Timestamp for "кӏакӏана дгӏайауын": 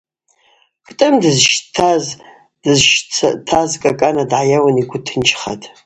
3.81-4.75